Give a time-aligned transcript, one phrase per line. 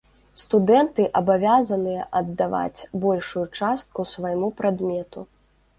[0.43, 5.31] Студэнты абавязаныя аддаваць большую частку свайму прадмету.